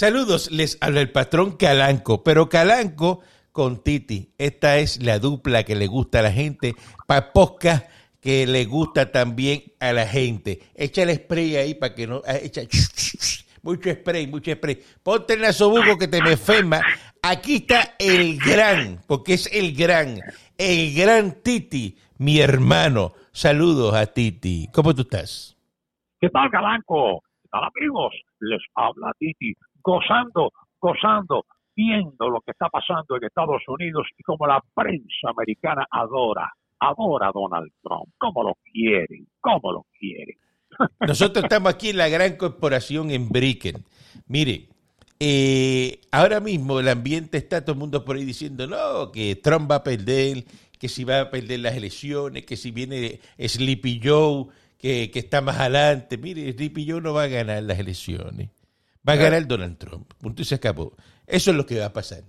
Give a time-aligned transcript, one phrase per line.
[0.00, 3.20] Saludos, les habla el patrón Calanco, pero Calanco
[3.52, 4.32] con Titi.
[4.38, 6.74] Esta es la dupla que le gusta a la gente,
[7.06, 7.86] para podcast
[8.18, 10.62] que le gusta también a la gente.
[10.74, 12.22] Echa el spray ahí para que no...
[12.26, 12.62] Ah, echa
[13.62, 14.82] mucho spray, mucho spray.
[15.02, 16.80] Ponte el nasobuco que te me enferma.
[17.20, 20.18] Aquí está el gran, porque es el gran,
[20.56, 23.12] el gran Titi, mi hermano.
[23.32, 24.66] Saludos a Titi.
[24.72, 25.58] ¿Cómo tú estás?
[26.18, 27.22] ¿Qué tal, Calanco?
[27.42, 28.14] ¿Qué tal, amigos?
[28.38, 31.44] Les habla Titi, gozando, gozando,
[31.74, 37.28] viendo lo que está pasando en Estados Unidos y como la prensa americana adora, adora
[37.28, 38.08] a Donald Trump.
[38.18, 39.26] ¿Cómo lo quieren?
[39.40, 40.36] ¿Cómo lo quieren?
[41.06, 43.84] Nosotros estamos aquí en la gran corporación en Bricken.
[44.26, 44.68] Mire,
[45.18, 49.70] eh, ahora mismo el ambiente está todo el mundo por ahí diciendo, no, que Trump
[49.70, 50.44] va a perder,
[50.78, 54.46] que si va a perder las elecciones, que si viene Sleepy Joe,
[54.78, 56.16] que, que está más adelante.
[56.16, 58.48] Mire, Sleepy Joe no va a ganar las elecciones.
[59.08, 60.12] Va a ganar Donald Trump.
[60.18, 60.94] Punto y se acabó.
[61.26, 62.24] Eso es lo que va a pasar.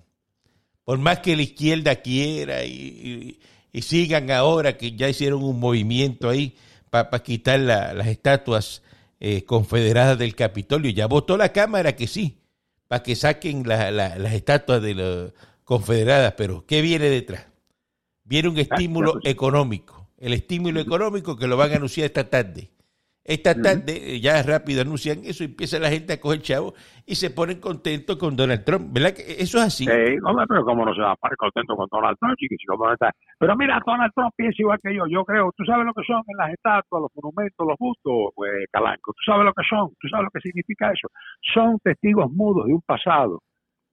[0.83, 3.39] Por más que la izquierda quiera y,
[3.73, 6.55] sigan ahora que ya hicieron un movimiento ahí
[6.89, 8.81] para quitar las estatuas
[9.19, 12.41] eh, confederadas del Capitolio, ya votó la Cámara que sí,
[12.87, 15.31] para que saquen las estatuas de las
[15.63, 17.45] confederadas, pero ¿qué viene detrás?
[18.25, 22.71] Viene un estímulo económico, el estímulo económico que lo van a anunciar esta tarde.
[23.23, 26.73] Esta tarde ya rápido anuncian eso y empieza la gente a coger chavo
[27.05, 28.91] y se ponen contentos con Donald Trump.
[28.91, 29.85] ¿Verdad que eso es así?
[29.85, 29.91] Sí,
[30.49, 32.35] pero cómo no se va a poner contento con Donald Trump,
[33.37, 35.05] Pero mira, Donald Trump piensa igual que yo.
[35.07, 38.65] Yo creo, tú sabes lo que son en las estatuas, los monumentos, los bustos, pues,
[38.71, 39.13] Calanco.
[39.13, 41.07] Tú sabes lo que son, tú sabes lo que significa eso.
[41.53, 43.39] Son testigos mudos de un pasado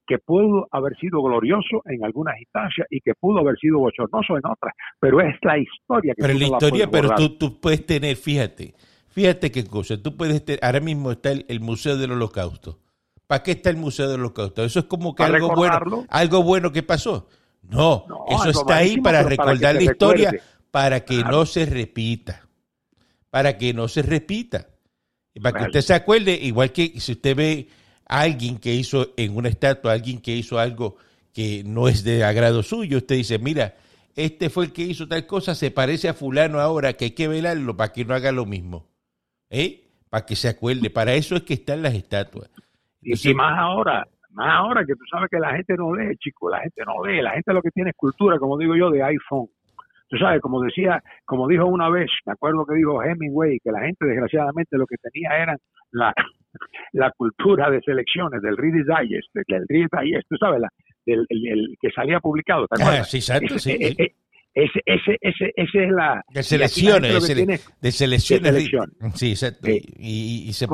[0.07, 4.47] que pudo haber sido glorioso en algunas instancias y que pudo haber sido bochornoso en
[4.47, 8.73] otras, pero es la historia que Pero la historia, pero tú, tú puedes tener, fíjate,
[9.19, 12.79] Fíjate qué cosa, tú puedes, ahora mismo está el, Museo del Holocausto.
[13.27, 14.63] ¿Para qué está el Museo del Holocausto?
[14.63, 17.27] Eso es como que algo bueno, algo bueno que pasó.
[17.63, 22.47] No, eso está ahí para recordar la historia, para que no se repita.
[23.29, 24.69] Para que no se repita.
[25.43, 27.69] para que usted se acuerde, igual que si usted ve
[28.07, 30.95] a alguien que hizo en una estatua, alguien que hizo algo
[31.33, 33.75] que no es de agrado suyo, usted dice, mira,
[34.15, 37.27] este fue el que hizo tal cosa, se parece a fulano ahora, que hay que
[37.27, 38.87] velarlo para que no haga lo mismo.
[39.51, 39.85] ¿Eh?
[40.11, 42.51] Para que se acuerde, para eso es que están las estatuas.
[43.03, 46.61] y más ahora, más ahora que tú sabes que la gente no lee, chico, la
[46.61, 49.49] gente no lee, la gente lo que tiene es cultura, como digo yo, de iPhone.
[50.09, 53.81] Tú sabes, como decía, como dijo una vez, me acuerdo que dijo Hemingway, que la
[53.81, 55.59] gente desgraciadamente lo que tenía eran
[55.91, 56.15] la,
[56.93, 60.69] la cultura de selecciones del Reader's Digest, del Reader's Digest, tú sabes, la,
[61.05, 63.01] del el, que salía publicado, ¿te acuerdas?
[63.01, 63.73] Ah, sí, exacto, sí.
[63.73, 64.15] Eh, eh,
[64.55, 66.23] ese, ese, ese, ese es la...
[66.33, 67.13] De selecciones,
[67.81, 68.71] de, selecciones.
[69.15, 69.69] Sí, exacto.
[69.69, 70.67] Y, y, se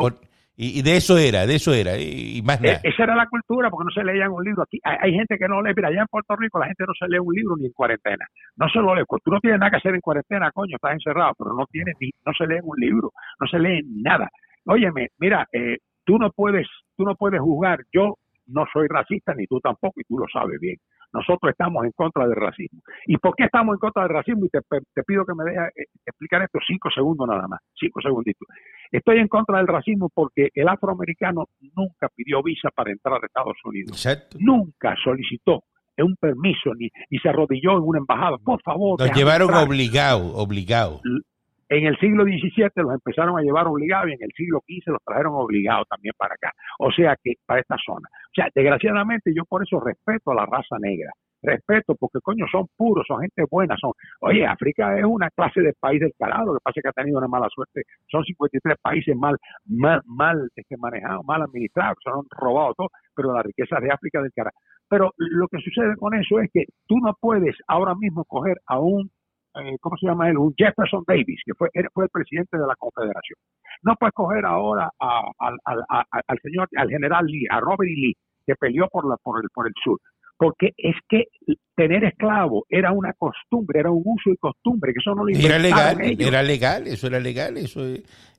[0.57, 2.81] y, de eso era, de eso era, y, más e, nada.
[2.85, 4.63] esa era la cultura, porque no se leían un libro.
[4.63, 7.09] Aquí hay, gente que no lee, mira, allá en Puerto Rico la gente no se
[7.09, 8.25] lee un libro ni en cuarentena.
[8.57, 11.33] No se lo lee, tú no tienes nada que hacer en cuarentena, coño, estás encerrado,
[11.37, 14.31] pero no tienes ni, no se lee un libro, no se lee nada.
[14.67, 17.81] Óyeme, mira, eh, tú no puedes, tú no puedes juzgar.
[17.93, 20.77] Yo no soy racista, ni tú tampoco, y tú lo sabes bien.
[21.15, 22.81] Nosotros estamos en contra del racismo.
[23.07, 24.45] ¿Y por qué estamos en contra del racismo?
[24.45, 24.61] Y te,
[25.07, 28.49] pido que me dejes eh, explicar esto cinco segundos nada más, cinco segunditos.
[28.91, 33.57] Estoy en contra del racismo porque el afroamericano nunca pidió visa para entrar a Estados
[33.65, 33.91] Unidos.
[34.41, 35.63] Nunca solicitó
[36.03, 38.37] un permiso ni, ni se arrodilló en una embajada.
[38.39, 38.99] Por favor.
[38.99, 41.01] Nos llevaron obligados, obligados.
[41.75, 45.03] En el siglo XVII los empezaron a llevar obligados y en el siglo XV los
[45.05, 46.53] trajeron obligados también para acá.
[46.79, 48.09] O sea que para esta zona.
[48.09, 51.11] O sea, desgraciadamente yo por eso respeto a la raza negra.
[51.43, 53.91] Respeto porque coño son puros, son gente buena, son.
[54.21, 57.03] Oye, África es una clase de país del calado, lo que pasa es que ha
[57.03, 57.83] tenido una mala suerte.
[58.07, 59.37] Son 53 países mal
[59.67, 64.23] mal, mal este, manejados, mal administrados, se han robado todo, pero la riqueza de África
[64.23, 64.57] del carajo.
[64.89, 68.79] Pero lo que sucede con eso es que tú no puedes ahora mismo coger a
[68.79, 69.11] un
[69.57, 70.39] eh, ¿cómo se llama él?
[70.39, 73.39] Un Jefferson Davis, que fue, fue el presidente de la Confederación.
[73.83, 77.95] No puede coger ahora al señor, al general Lee, a Robert E.
[77.95, 78.17] Lee,
[78.47, 79.99] que peleó por, la, por, el, por el sur
[80.37, 81.25] porque es que
[81.77, 85.59] tener esclavo era una costumbre, era un uso y costumbre, que eso no lo Era
[85.59, 87.83] legal, era legal, eso era legal, eso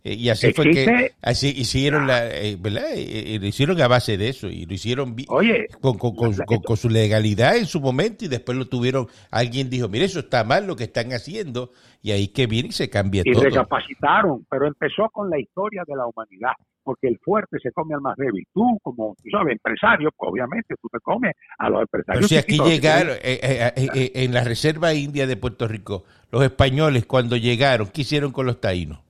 [0.07, 2.89] y así fue que así hicieron la, eh, ¿verdad?
[2.93, 6.89] Eh, lo hicieron a base de eso y lo hicieron Oye, con, con, con, su
[6.89, 10.75] legalidad en su momento y después lo tuvieron, alguien dijo, mire, eso está mal lo
[10.75, 11.71] que están haciendo
[12.03, 13.41] y ahí que viene y se cambia todo.
[13.41, 16.53] Y recapacitaron, pero empezó con la historia de la humanidad
[16.83, 18.45] porque el fuerte se come al más débil.
[18.53, 22.19] Tú, como, tú sabes, empresario, pues, obviamente tú te comes a los empresarios.
[22.19, 26.43] Pero si aquí llegaron, eh, eh, eh, en la Reserva India de Puerto Rico, los
[26.43, 29.04] españoles cuando llegaron, ¿qué hicieron con los taínos?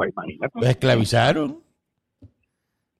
[0.00, 0.58] Pues imagínate.
[0.58, 1.62] Los esclavizaron.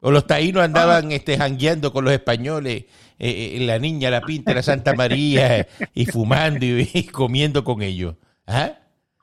[0.00, 2.84] O los taínos andaban este, jangueando con los españoles,
[3.18, 7.80] eh, eh, la niña, la pinta, la Santa María, y fumando y, y comiendo con
[7.80, 8.16] ellos.
[8.46, 8.70] ¿Ah?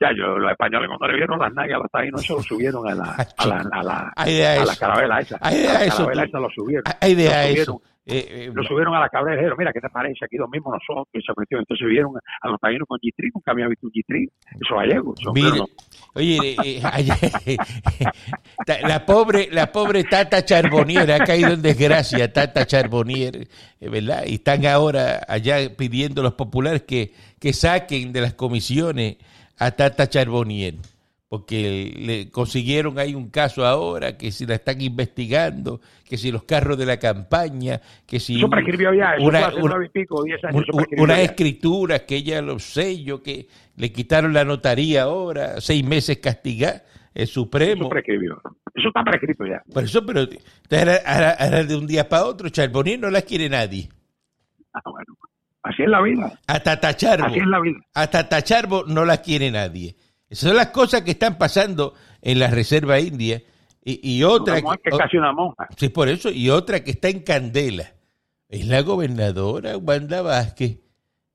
[0.02, 2.88] Ya, yo, los españoles cuando le vieron las nalgas a los taínos, eso lo subieron
[2.90, 5.38] a la, a la, a la, Hay de a la carabela esa.
[5.40, 6.84] Hay de a la carabela esa lo subieron.
[7.00, 7.82] Hay de Lo a eso.
[8.10, 10.24] Eh, eh, Lo subieron a la dijeron, mira, ¿qué te parece?
[10.24, 11.60] Aquí los mismos nosotros, esa cuestión.
[11.60, 14.30] Entonces vieron a los taínos con G-String, nunca había visto un G-String.
[14.62, 15.14] Eso gallego.
[15.20, 15.66] Eso, Mire, no.
[16.18, 16.81] Oye, eh,
[17.46, 17.58] eh,
[18.88, 23.48] la pobre, la pobre Tata Charbonnier ha caído en desgracia, Tata Charbonnier,
[23.80, 24.24] eh, ¿verdad?
[24.25, 29.18] Y están ahora allá pidiendo los populares que, que saquen de las comisiones
[29.58, 30.75] a Tata Charbonnier,
[31.30, 36.44] porque le consiguieron ahí un caso ahora, que si la están investigando, que si los
[36.44, 40.42] carros de la campaña, que si Eso prescribió ya, eso una- una- y pico, diez
[40.46, 40.64] años.
[40.68, 46.18] eso unas escrituras que ella los sellos, que le quitaron la notaría ahora, seis meses
[46.20, 47.90] castigar el Eso Supremo.
[47.90, 48.40] prescribió.
[48.74, 49.62] Eso está prescrito ya.
[49.74, 53.50] Por eso, pero ahora, ahora- ahora de un día para otro, Charbonnier no la quiere
[53.50, 53.90] nadie.
[54.74, 55.14] Ah, bueno.
[55.64, 56.40] Así es la vida.
[56.48, 57.80] A Tatacharbo, Así es la vida.
[57.94, 59.96] a Tatacharbo no la quiere nadie.
[60.30, 63.42] Esas son las cosas que están pasando en la Reserva India.
[63.84, 65.68] Y, y otra Una que es casi una monja.
[65.78, 66.30] Sí, por eso.
[66.30, 67.94] Y otra que está en candela.
[68.50, 70.78] Es la gobernadora Wanda Vázquez.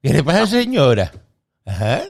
[0.02, 1.10] ¿Qué le pasa, señora?
[1.64, 2.02] Ajá.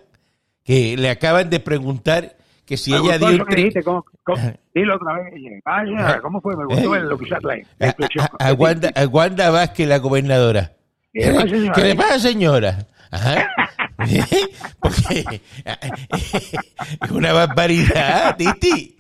[0.64, 4.52] Que le acaban de preguntar que si Me ella dio eso que dijiste, ¿cómo- cómo-.
[4.74, 5.34] Dilo otra vez.
[5.64, 6.20] Vaya.
[6.20, 6.56] ¿cómo fue?
[6.56, 6.98] Me gustó Eh.
[6.98, 8.26] el- lo que la, la a, expresión.
[8.38, 10.72] a- a Wanda, a Wanda Vázquez, la gobernadora.
[11.12, 11.70] ¿Qué?
[11.74, 12.86] ¿Qué le pasa, señora?
[13.10, 13.46] Ajá.
[14.80, 15.40] Porque
[17.02, 18.96] es una barbaridad, Titi.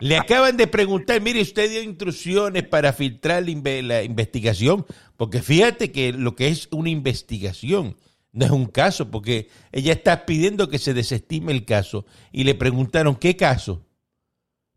[0.00, 4.86] Le acaban de preguntar, mire, usted dio instrucciones para filtrar la, inve- la investigación,
[5.16, 7.96] porque fíjate que lo que es una investigación
[8.32, 12.54] no es un caso, porque ella está pidiendo que se desestime el caso y le
[12.54, 13.86] preguntaron, ¿qué caso?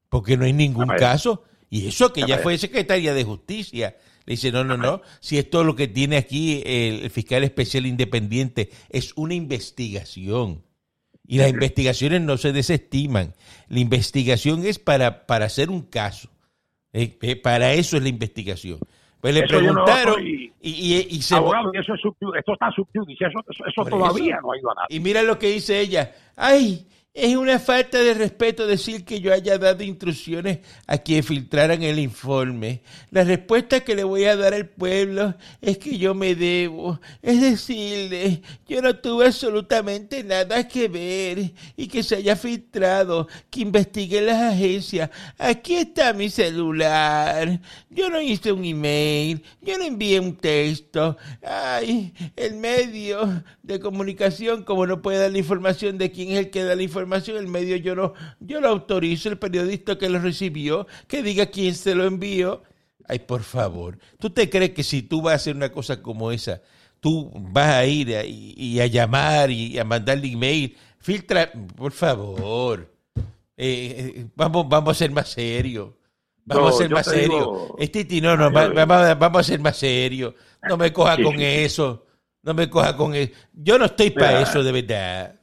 [0.09, 1.43] Porque no hay ningún caso.
[1.69, 3.97] Y eso que ella fue secretaria de justicia.
[4.27, 5.01] Le dice, no, no, no.
[5.21, 10.61] Si esto lo que tiene aquí el, el fiscal especial independiente es una investigación.
[11.25, 13.33] Y las investigaciones no se desestiman.
[13.67, 16.29] La investigación es para, para hacer un caso.
[16.93, 18.79] Eh, eh, para eso es la investigación.
[19.19, 21.35] Pues le Eso yo no preguntaron y, y- y se...
[21.35, 22.01] Abogado, y eso es
[22.37, 24.87] esto está subjudice, eso, eso, todavía no ha ido a nada.
[24.89, 26.13] Y mira lo que dice ella.
[26.35, 26.85] Ay,
[27.17, 31.97] es una falta de respeto decir que yo haya dado instrucciones a quien filtraran el
[31.97, 32.83] informe.
[33.09, 36.99] La respuesta que le voy a dar al pueblo es que yo me debo.
[37.23, 43.61] Es decirle, yo no tuve absolutamente nada que ver y que se haya filtrado, que
[43.61, 45.09] investigue las agencias.
[45.39, 47.59] Aquí está mi celular.
[47.89, 51.17] Yo no hice un email, yo no envié un texto.
[51.41, 56.49] Ay, el medio de comunicación, como no puede dar la información de quién es el
[56.51, 60.19] que da la información, el medio yo no, yo lo autorizo, el periodista que lo
[60.19, 62.63] recibió, que diga quién se lo envió.
[63.07, 66.31] Ay, por favor, ¿tú te crees que si tú vas a hacer una cosa como
[66.31, 66.61] esa,
[66.99, 70.75] tú vas a ir a- y, y a llamar y a mandarle email?
[70.99, 72.91] Filtra, por favor.
[73.55, 75.89] Eh, eh, vamos, vamos a ser más serios.
[76.45, 77.29] Vamos No, a ser más serios.
[77.29, 80.33] digo- Este Titi, no, va- vamos, a- vamos a ser más serios.
[80.67, 82.05] No me coja Sí, con eso.
[82.43, 83.31] No me coja con eso.
[83.53, 85.36] Yo no estoy para eso, de verdad.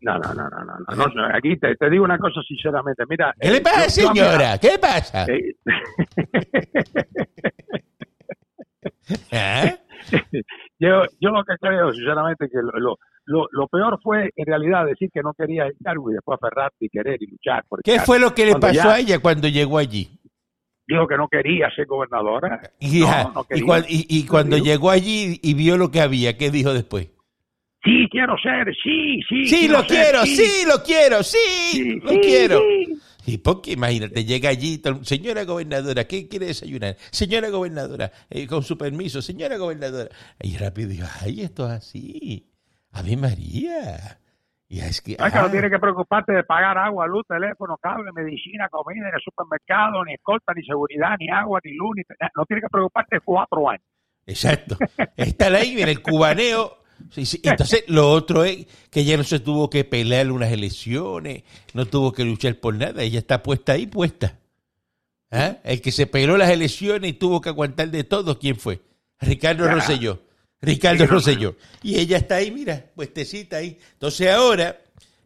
[0.00, 3.02] No, no, no, no, no, no, no, Aquí te, te digo una cosa sinceramente.
[3.08, 4.58] Mira, ¿Qué le eh, pasa, yo- yo, mira, señora?
[4.58, 5.26] ¿Qué le pasa?
[5.26, 5.54] eh,
[9.32, 9.74] ¿Ah?
[10.78, 15.10] yo, yo lo que creo, sinceramente, que lo, lo, lo, peor fue en realidad decir
[15.12, 18.18] que no quería el cargo y después aferrarte y querer y luchar por ¿Qué fue
[18.18, 20.20] lo que le pasó ya- a ella cuando llegó allí?
[20.86, 22.60] Dijo que no quería ser gobernadora.
[22.80, 23.78] Y, No, no y quería.
[23.88, 27.10] y- y cuando llegó allí y vio lo que había, ¿qué dijo después?
[27.88, 29.46] Sí, quiero ser, sí, sí.
[29.46, 31.38] Sí, lo ser, quiero, sí, lo quiero, sí,
[31.72, 32.60] sí, lo sí, quiero.
[33.26, 36.96] Y porque imagínate, llega allí, señora gobernadora, ¿qué quiere desayunar?
[37.10, 40.10] Señora gobernadora, eh, con su permiso, señora gobernadora.
[40.40, 42.50] Y rápido dijo, ay, esto es así.
[42.92, 44.18] A mí María.
[44.68, 49.08] Y es que, no tienes que preocuparte de pagar agua, luz, teléfono, cable, medicina, comida
[49.08, 52.02] en el supermercado, ni escolta, ni seguridad, ni agua, ni luz, ni
[52.36, 53.84] no tienes que preocuparte de cuatro años.
[54.26, 54.76] Exacto.
[55.16, 56.78] Está ahí en el cubaneo.
[57.10, 57.40] Sí, sí.
[57.42, 61.42] Entonces, lo otro es que ella no se tuvo que pelear unas elecciones,
[61.74, 64.38] no tuvo que luchar por nada, ella está puesta ahí, puesta.
[65.30, 65.58] ¿Ah?
[65.64, 68.80] El que se peleó las elecciones y tuvo que aguantar de todo, ¿quién fue?
[69.20, 69.72] Ricardo Ya.
[69.72, 70.22] Rosselló.
[70.60, 71.56] Ricardo Sí, Rosselló.
[71.82, 73.78] Y ella está ahí, mira, puestecita ahí.
[73.92, 74.80] Entonces ahora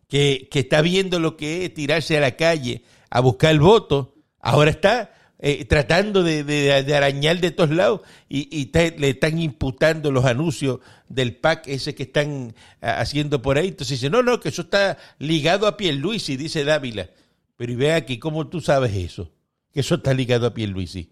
[0.08, 4.14] que, que está viendo lo que es tirarse a la calle a buscar el voto,
[4.40, 10.12] ahora está eh, tratando de, de- arañar de todos lados y, y le están imputando
[10.12, 13.68] los anuncios del PAC ese que están haciendo por ahí.
[13.68, 17.10] Entonces dice, no, no, que eso está ligado a Pierluisi, dice Dávila.
[17.56, 19.32] Pero y ve aquí, ¿cómo tú sabes eso?
[19.72, 21.10] Que eso está ligado a Pierluisi.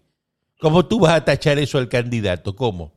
[0.61, 2.55] ¿Cómo tú vas a tachar eso al candidato?
[2.55, 2.93] ¿Cómo?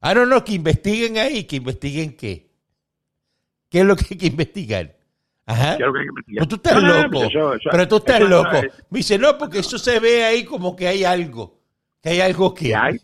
[0.00, 2.48] Ah, no, no, que investiguen ahí, que investiguen qué.
[3.68, 4.99] ¿Qué es lo que hay que investigar?
[5.50, 5.76] Ajá.
[5.76, 6.46] ¿Qué es lo que hay que investigar?
[6.46, 7.10] Pero tú estás No, no, loco.
[7.10, 8.50] pero eso- eso- pero tú estás loco.
[8.90, 11.58] Me dice, no, porque eso se ve ahí como que hay algo.
[12.02, 12.66] Que hay algo que...
[12.66, 12.96] ¿Qué hay?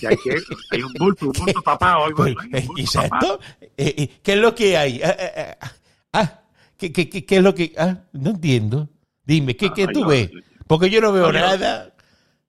[0.00, 0.30] ¿Qué hay, que
[0.70, 3.10] hay un bulto, un bulto tapado, algo Pues, así, un bulto exacto.
[3.10, 3.40] tapado.
[3.76, 5.00] Eh, eh, ¿Qué es lo que hay?
[5.02, 5.72] Ah, ah, ah,
[6.14, 6.40] ah,
[6.78, 7.72] ¿qué, qué, qué, qué es lo que...?
[7.76, 8.88] Ah, no entiendo.
[9.24, 10.30] Dime, ¿qué, qué tú ves?
[10.66, 11.92] Porque yo no veo nada.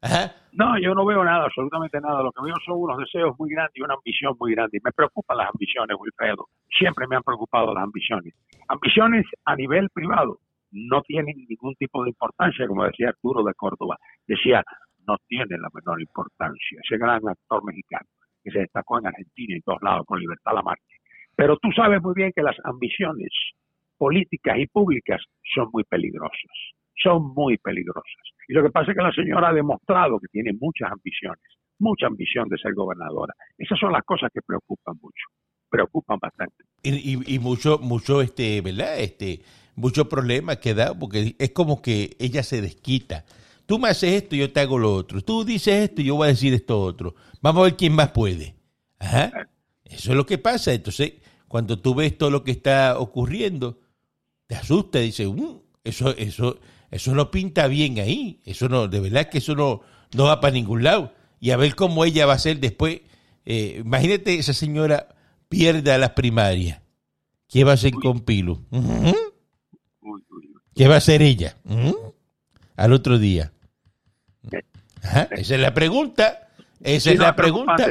[0.01, 0.35] Ajá.
[0.53, 2.21] No, yo no veo nada, absolutamente nada.
[2.21, 4.77] Lo que veo son unos deseos muy grandes y una ambición muy grande.
[4.77, 6.47] Y me preocupan las ambiciones, Wilfredo.
[6.77, 8.33] Siempre me han preocupado las ambiciones.
[8.67, 10.39] Ambiciones a nivel privado
[10.71, 13.97] no tienen ningún tipo de importancia, como decía Arturo de Córdoba.
[14.27, 14.63] Decía,
[15.07, 16.79] no tienen la menor importancia.
[16.83, 18.07] Ese gran actor mexicano
[18.43, 20.95] que se destacó en Argentina y en todos lados con Libertad Lamarque.
[21.35, 23.29] Pero tú sabes muy bien que las ambiciones
[23.97, 25.21] políticas y públicas
[25.55, 26.51] son muy peligrosas.
[26.95, 28.05] Son muy peligrosas.
[28.47, 31.41] Y lo que pasa es que la señora ha demostrado que tiene muchas ambiciones,
[31.79, 33.33] mucha ambición de ser gobernadora.
[33.57, 35.25] Esas son las cosas que preocupan mucho,
[35.69, 36.63] preocupan bastante.
[36.83, 38.99] Y, y, y mucho, mucho, este, ¿verdad?
[38.99, 39.41] Este,
[39.75, 43.25] mucho problema que da, porque es como que ella se desquita.
[43.65, 45.21] Tú me haces esto, yo te hago lo otro.
[45.21, 47.15] Tú dices esto, yo voy a decir esto otro.
[47.41, 48.55] Vamos a ver quién más puede.
[48.99, 49.47] Ajá.
[49.85, 50.73] Eso es lo que pasa.
[50.73, 51.13] Entonces,
[51.47, 53.79] cuando tú ves todo lo que está ocurriendo,
[54.47, 56.59] te asusta, dices, "Mm, eso, eso,
[56.91, 58.41] eso no pinta bien ahí.
[58.45, 59.81] Eso no, de verdad que eso no,
[60.13, 61.13] no va para ningún lado.
[61.39, 63.01] Y a ver cómo ella va a ser después.
[63.45, 65.07] Eh, imagínate esa señora
[65.49, 66.81] pierda las primarias.
[67.47, 68.65] ¿Qué va a hacer con uy.
[70.75, 71.57] ¿Qué va a hacer ella?
[72.75, 73.51] Al otro día.
[75.03, 76.49] Ajá, Esa es la pregunta.
[76.81, 77.89] Esa es la pregunta.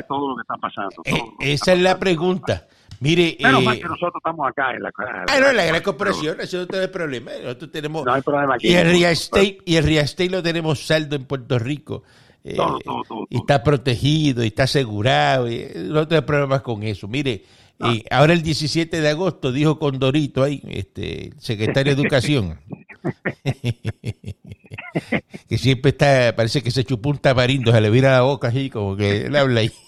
[1.05, 2.69] Eh, esa es la pregunta.
[3.01, 4.91] Mire, Menos eh, mal que nosotros estamos acá en la.
[4.99, 7.31] ah, no, la gran corporación, eso no tiene problema.
[7.43, 8.69] Nosotros tenemos No hay problema aquí.
[8.69, 12.03] y el real estate y el real estate lo tenemos saldo en Puerto Rico.
[12.45, 15.51] Eh, Todo, todo, todo, y está protegido y está asegurado.
[15.51, 17.09] y no tengo problemas con eso.
[17.09, 17.45] Mire,
[17.83, 22.61] eh, ahora el 17 de agosto dijo Condorito ahí, este, secretario de Educación,
[25.49, 28.69] que siempre está, parece que se chupó un tamarindo, se le vira la boca así,
[28.69, 29.73] como que él habla ahí.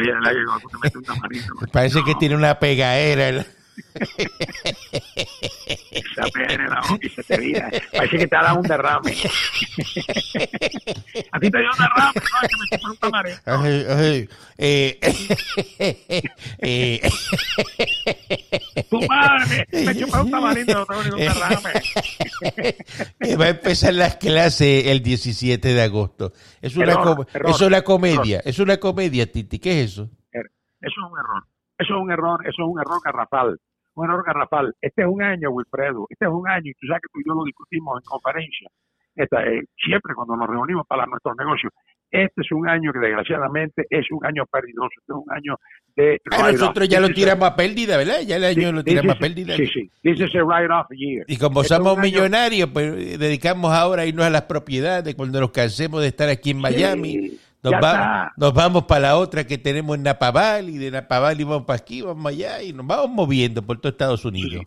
[0.00, 0.32] La
[1.72, 3.44] Parece que tiene una pegadera.
[6.16, 7.70] la- en la boca y se te vira.
[7.92, 9.10] Parece que te ha dado un derrame.
[11.32, 13.40] A ti te dio un derrame, no, que me chupé un tamarito.
[13.46, 14.98] Ay, ay, eh,
[16.58, 17.10] eh,
[18.88, 21.72] Tu madre, me chupé un tamarindo, no tengo ningún derrame.
[23.40, 26.32] va a empezar las clases el 17 de agosto.
[26.60, 29.58] Es una, Error, com- error, es una comedia, es una comedia, Titi.
[29.58, 30.10] ¿Qué es eso?
[30.32, 30.46] Eso
[30.82, 31.44] es un error.
[31.78, 33.58] Eso es un error, eso es un error garrafal.
[34.00, 34.74] Un error garrafal.
[34.80, 36.06] Este es un año, Wilfredo.
[36.08, 38.68] Este es un año, y tú sabes que tú y yo lo discutimos en conferencia.
[39.14, 41.72] Esta, eh, siempre cuando nos reunimos para nuestros negocios.
[42.12, 44.88] Este es un año que desgraciadamente es un año perdidoso.
[44.98, 45.56] Este es un año
[45.94, 46.20] de.
[46.32, 48.20] Ah, nosotros ya lo tiramos a pérdida, ¿verdad?
[48.26, 49.56] Ya el año lo this tiramos a pérdida.
[49.56, 49.90] Sí, sí.
[50.02, 51.24] This is a write-off year.
[51.28, 54.30] Y como Este es somos un año- millonarios, pues eh, dedicamos ahora a irnos a
[54.30, 57.12] las propiedades cuando nos cansemos de estar aquí en Miami.
[57.12, 61.40] Sí, Nos, va- nos vamos para la otra que tenemos en Napaval y de Napaval
[61.40, 64.64] y vamos para aquí, vamos allá y nos vamos moviendo por todo Estados Unidos.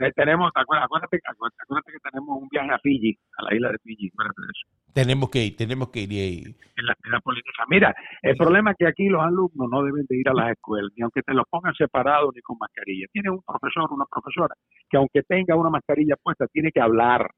[0.00, 4.08] Eh, tenemos, acuérdate, acuérdate, que tenemos un viaje a Fiji, a la isla de Fiji.
[4.12, 4.92] acuérdate de eso.
[4.92, 6.12] Tenemos que ir, tenemos que ir.
[6.12, 6.42] y-
[6.76, 7.64] en la actividad política.
[7.68, 10.92] Mira, el problema es que aquí los alumnos no deben de ir a las escuelas,
[10.96, 13.06] ni aunque te los pongan separados ni con mascarilla.
[13.12, 14.54] Tiene un profesor, una profesora,
[14.88, 17.28] que aunque tenga una mascarilla puesta, tiene que hablar.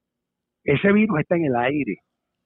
[0.64, 1.96] Ese virus está en el aire.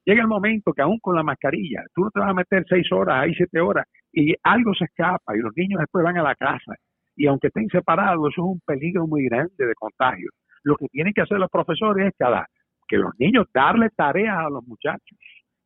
[0.05, 2.91] Llega el momento que aún con la mascarilla, tú no te vas a meter seis
[2.93, 6.35] horas, ahí siete horas, y algo se escapa y los niños después van a la
[6.35, 6.75] casa.
[7.17, 10.31] Y aunque estén separados, eso es un peligro muy grande de contagio.
[10.65, 12.47] Lo que tienen que hacer los profesores es cada,
[12.89, 15.19] que los niños darle tareas a los muchachos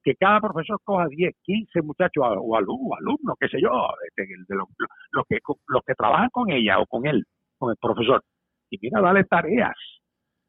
[0.03, 3.71] que cada profesor coja 10, 15 muchachos o alumnos, alumnos, qué sé yo,
[4.17, 7.25] de, de- los que, los que trabajan con ella o con él,
[7.59, 8.23] con el profesor.
[8.71, 9.75] Y mira, dale tareas,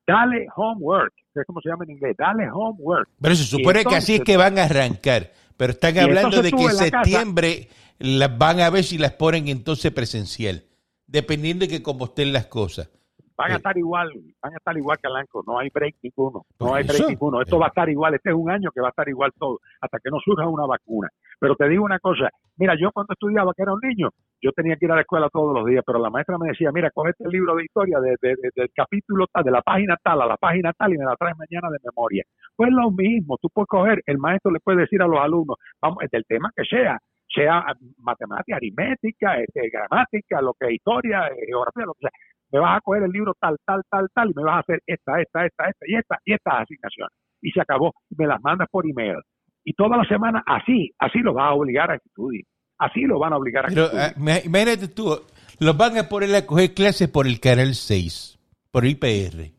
[0.10, 3.08] dale homework, es como se llama en inglés, dale homework.
[3.22, 5.32] Pero se supone que así es que van a arrancar.
[5.58, 7.68] Pero están hablando de que en casa- septiembre
[8.00, 10.63] las van a ver si las ponen entonces presencial.
[11.08, 12.89] Dependiendo de que cómo estén las cosas.
[13.36, 14.10] Van a estar igual,
[14.42, 17.10] van a estar igual que Alanco, no hay break ninguno, no hay break eso.
[17.10, 17.42] ninguno.
[17.42, 19.62] Esto va a estar igual, este es un año que va a estar igual todo,
[19.80, 21.08] hasta que no surja una vacuna.
[21.39, 24.10] Pero te digo una cosa, mira, yo cuando estudiaba, que era un niño,
[24.41, 26.72] yo tenía que ir a la escuela todos los días, pero la maestra me decía,
[26.72, 29.98] mira, coge este libro de historia de, de- de- del capítulo tal, de la página
[30.03, 32.24] tal a la página tal y me la traes mañana de memoria.
[32.55, 35.98] Pues lo mismo, tú puedes coger, el maestro le puede decir a los alumnos, vamos,
[36.12, 36.98] del tema que sea,
[37.34, 37.63] sea
[37.98, 42.12] matemática, aritmética, este, gramática, lo que historia, eh, geografía, lo que sea.
[42.51, 44.79] Me vas a coger el libro tal, tal, tal, tal, y me vas a hacer
[44.88, 47.13] esta, esta, esta, esta y esta y estas asignaciones.
[47.41, 47.93] y se acabó.
[48.17, 49.17] Me las mandas por email.
[49.63, 52.43] Y toda la semana así, así lo vas a obligar a que estudien.
[52.80, 54.30] Así lo van a obligar a que Pero estudien.
[54.30, 55.22] ah, imagínate tú,
[55.60, 58.40] los van a poner a coger clases por el canal 6,
[58.72, 59.52] por IPR.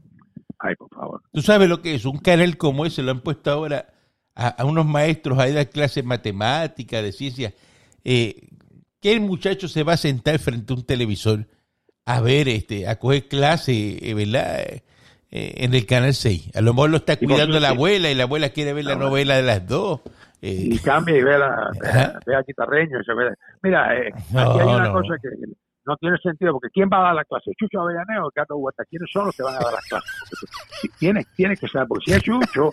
[0.59, 1.23] Ay, por favor.
[1.33, 3.93] Tú sabes lo que es, un canal como ese lo han puesto ahora
[4.35, 7.55] a, a unos maestros a dar clases de matemáticas, de ciencias.
[8.05, 8.49] Eh,
[9.01, 11.47] ¿Qué muchacho se va a sentar frente a un televisor
[12.07, 14.61] a ver, este, a coger clase, eh, ¿verdad?
[14.63, 14.83] Eh,
[15.31, 16.51] en el canal 6.
[16.57, 19.07] A lo mejor lo está cuidando la abuela y la abuela quiere ver la No,
[19.09, 20.01] novela de las dos.
[20.43, 22.21] Eh, y cambia y ve, la, Ajá.
[22.27, 23.01] ve a Guitarreño.
[23.01, 24.93] y se ve- Mira, eh, No, aquí hay una no.
[24.95, 25.29] cosa que
[25.87, 27.51] no tiene sentido, porque ¿quién va a dar la clase?
[27.59, 28.85] ¿Chucho Avellaneo o Gato Huerta?
[28.89, 30.11] ¿Quiénes son los que van a dar las clases?
[30.31, 32.71] Porque Tiene, tiene que ser, porque si es Chucho,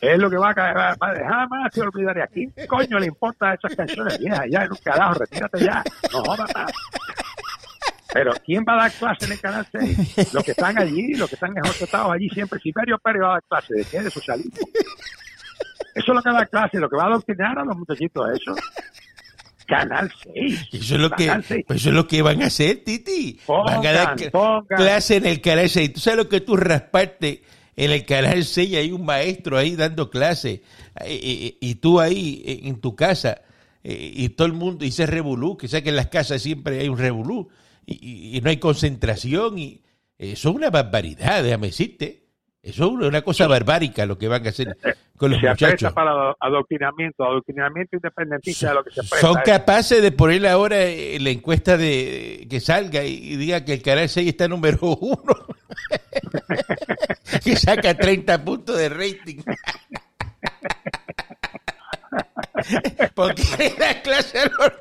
[0.00, 2.24] es lo que va a caer, a jamás se olvidaría.
[2.24, 4.46] ¿A quién coño le importa esas canciones viejas?
[4.50, 6.72] Ya, en un carajo, retírate ya, no jodas más.
[8.12, 10.34] Pero ¿quién va a dar clase en el Canal 6?
[10.34, 12.58] Los que están allí, los que están enjotetados allí siempre.
[12.58, 13.74] Siberio Pérez va a dar clase.
[13.74, 14.02] ¿De qué?
[14.02, 14.52] De socialismo.
[15.94, 18.54] Eso es lo que da clase, lo que va a adoctrinar a los muchachitos, eso.
[19.66, 20.68] Canal 6.
[20.72, 21.64] Eso es lo que, Canal 6.
[21.66, 23.38] pues eso es lo que van a hacer, Titi.
[23.46, 24.66] van a dar Pongan, cl- pongan.
[24.78, 25.92] clase en el canal 6.
[25.92, 27.42] Tú sabes lo que tú rasparte
[27.76, 30.62] en el canal 6 hay un maestro ahí dando clase
[31.04, 33.42] eh, eh, y tú ahí eh, en tu casa
[33.84, 36.88] eh, y todo el mundo dice revolú, que sabes que en las casas siempre hay
[36.88, 37.48] un revolú
[37.86, 37.94] y,
[38.32, 39.82] y- y no hay concentración y
[40.18, 42.24] eso es una barbaridad, déjame decirte.
[42.62, 44.76] Eso es una, cosa barbárica lo que van a hacer
[45.16, 45.94] con los se muchachos.
[45.94, 49.16] para adoctrinamiento, adoctrinamiento independentista de lo que se presta.
[49.18, 53.72] Son es- capaces de poner ahora eh, la encuesta de que salga y, diga que
[53.72, 55.34] el canal 6 está número uno.
[57.44, 59.38] que saca 30 puntos de rating.
[63.14, 64.72] Porque le da clase a los.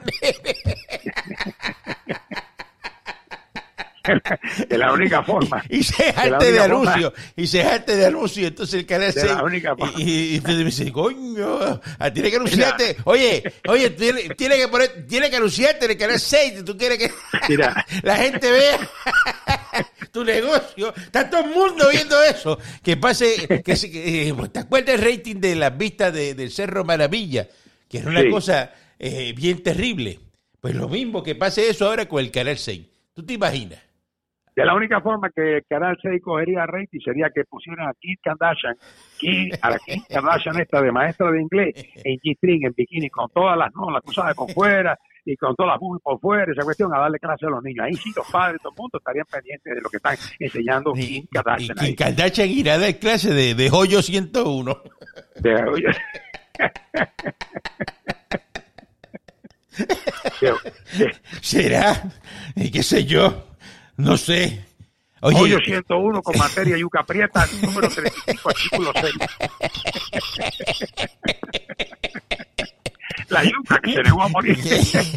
[4.69, 5.63] de la única forma.
[5.69, 7.13] Y se jarte de anuncio.
[7.35, 8.47] Y se jarte de anuncio.
[8.47, 9.33] Entonces el canal De 6.
[9.35, 9.93] la única forma.
[9.99, 12.97] Y, y, me dice, coño, ah, tiene que anunciarte.
[13.05, 16.65] Oye, oye, tiene, tiene que poner, tiene que anunciarte en el canal 6.
[16.65, 17.11] Tú quieres que
[17.47, 17.85] Mira.
[18.03, 18.79] la gente vea
[20.11, 20.93] tu negocio.
[20.95, 22.57] Está todo el mundo viendo eso.
[22.83, 26.51] Que pase, que, se- que, eh, ¿te acuerdas el rating de las vistas de, del
[26.51, 27.47] Cerro Maravilla?
[27.87, 28.29] Que era una Sí.
[28.29, 30.19] cosa eh, bien terrible.
[30.61, 32.81] Pues lo mismo que pase eso ahora con el canal 6.
[33.13, 33.79] ¿Tú te imaginas?
[34.59, 38.75] De la única forma que Canal 6 cogería rating sería que pusieran a Kim Kardashian,
[39.17, 43.29] Kim, a la Kim Kardashian esta de maestra de inglés, en G-string, en bikini, con
[43.29, 46.65] todas las, no, las cosas por fuera y con todas las boobies por fuera, esa
[46.65, 47.85] cuestión, a darle clase a los niños.
[47.85, 51.07] Ahí sí los padres, todo el mundo estarían pendientes de lo que están enseñando Y,
[51.07, 51.77] Kim y Kardashian.
[51.77, 51.95] Kim ahí.
[51.95, 54.77] Kardashian irá dar clase de, de Joyo 101.
[55.41, 55.51] De-.
[55.53, 55.95] De-
[60.97, 61.93] de- ¿Será?
[62.57, 63.45] ¿Y qué sé yo?
[63.99, 64.65] No sé.
[65.19, 69.13] Oye, Hoyo 101 con materia yuca prieta, número 35, artículo 6.
[73.27, 74.57] La yuca que se negó a morir.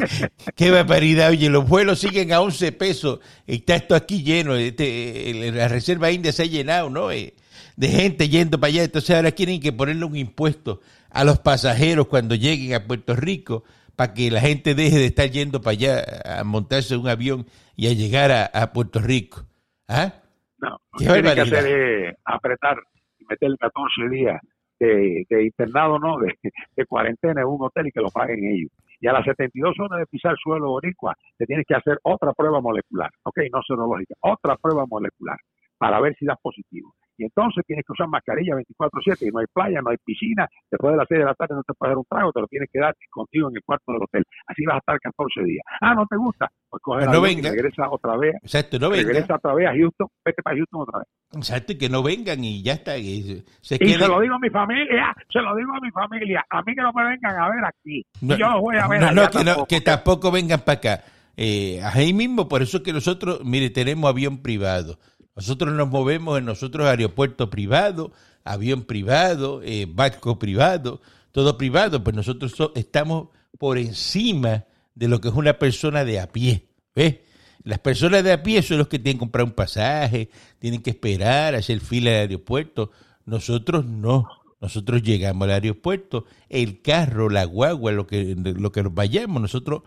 [0.57, 1.31] Qué barbaridad.
[1.31, 3.21] Oye, los vuelos siguen a 11 pesos.
[3.47, 4.57] Está esto aquí lleno.
[4.57, 7.13] Este, la reserva india se ha llenado, ¿no?
[7.13, 7.35] Eh,
[7.77, 8.83] de gente yendo para allá.
[8.83, 13.63] Entonces ahora quieren que ponerle un impuesto a los pasajeros cuando lleguen a Puerto Rico
[13.97, 17.47] para que la gente deje de estar yendo para allá a montarse en un avión
[17.77, 19.43] y a llegar a, a Puerto Rico.
[19.89, 20.13] ¿Ah?
[20.59, 22.79] No, lo que tiene que hacer es apretar
[23.19, 24.41] y meterle 14 días
[24.79, 26.35] de, de internado, no, de,
[26.77, 28.71] de cuarentena en un hotel y que lo paguen ellos.
[29.01, 32.61] Y a las 72 horas de pisar suelo boricua, te tienes que hacer otra prueba
[32.61, 35.37] molecular, ok, no serológica, otra prueba molecular
[35.77, 36.95] para ver si das positivo.
[37.19, 40.49] Y entonces tienes que usar mascarilla 24-7 y no hay playa, no hay piscina.
[40.71, 42.47] Después de las 6 de la tarde no te puedes dar un trago, te lo
[42.47, 44.25] tienes que dar contigo en el cuarto del hotel.
[44.47, 45.65] Así vas a estar 14 días.
[45.81, 46.49] Ah, ¿no te gusta?
[46.71, 47.51] Pues coge No avión y venga.
[47.51, 48.35] regresa otra vez.
[48.43, 49.07] Exacto, no vengan.
[49.07, 51.09] regresa otra vez a Houston, vete para Houston otra vez.
[51.35, 52.97] Exacto, y que no vengan y ya está.
[52.99, 56.45] y se- Y se lo digo a mi familia, se lo digo a mi familia,
[56.51, 58.05] a mí que no me vengan a ver aquí.
[58.21, 59.67] No, Yo los voy a ver no, allá no, que, no, tampoco.
[59.69, 61.05] que tampoco vengan para acá.
[61.37, 64.99] Eh, ahí mismo, por eso que nosotros, mire, tenemos avión privado.
[65.37, 68.13] Nosotros nos movemos en nosotros aeropuerto privado,
[68.45, 71.01] avión privado, eh, barco privado,
[71.33, 74.65] todo privado, pues nosotros so- estamos por encima
[74.95, 76.69] de lo que es una persona de a pie.
[76.95, 77.17] ¿Ves?
[77.65, 80.91] Las personas de a pie son los que tienen que comprar un pasaje, tienen que
[80.91, 82.91] esperar, hacer fila al aeropuerto.
[83.25, 84.27] Nosotros no.
[84.61, 89.83] Nosotros llegamos al aeropuerto, el carro, la guagua, lo que, lo que nos vayamos, nosotros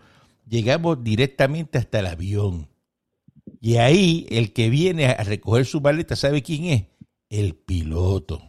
[0.48, 2.68] llegamos directamente hasta el avión.
[3.60, 6.84] Y ahí el que viene a recoger su maleta, ¿sabe quién es?
[7.28, 8.42] El piloto.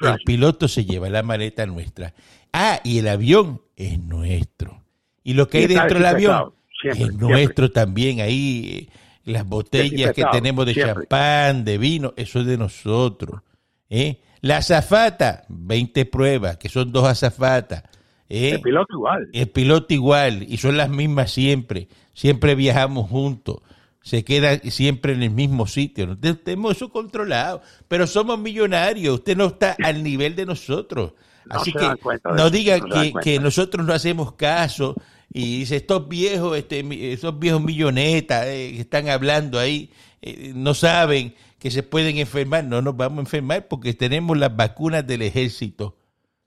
[0.00, 2.14] El piloto se lleva la maleta nuestra.
[2.52, 4.84] Ah, y el avión es nuestro.
[5.22, 7.28] Y lo que hay dentro del avión siempre, es siempre.
[7.28, 8.20] nuestro también.
[8.20, 10.94] Ahí eh, las botellas que tenemos de siempre.
[10.94, 13.40] champán, de vino, eso es de nosotros.
[13.88, 14.20] ¿eh?
[14.40, 17.84] La azafata, 20 pruebas, que son dos azafatas.
[18.28, 18.50] ¿eh?
[18.50, 19.28] El piloto igual.
[19.32, 21.88] El piloto igual, y son las mismas siempre.
[22.12, 23.62] Siempre viajamos juntos.
[24.04, 26.06] Se queda siempre en el mismo sitio.
[26.06, 26.18] ¿no?
[26.18, 27.62] Te- Tenemos eso controlado.
[27.88, 29.14] Pero somos millonarios.
[29.14, 31.14] Usted no está al nivel de nosotros.
[31.46, 31.88] No Así que
[32.36, 34.94] no diga no que, que nosotros no hacemos caso.
[35.32, 39.90] Y dice, estos viejos, este, esos viejos millonetas eh, que están hablando ahí,
[40.20, 42.62] eh, no saben que se pueden enfermar.
[42.64, 45.96] No nos vamos a enfermar porque tenemos las vacunas del ejército.